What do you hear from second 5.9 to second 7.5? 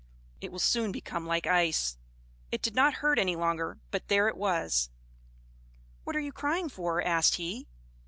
"What are you crying for?" asked